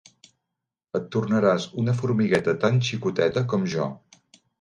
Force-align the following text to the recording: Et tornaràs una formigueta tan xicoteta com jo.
Et 0.99 1.03
tornaràs 1.15 1.67
una 1.81 1.95
formigueta 1.99 2.55
tan 2.65 2.81
xicoteta 2.89 3.45
com 3.53 3.69
jo. 3.75 3.87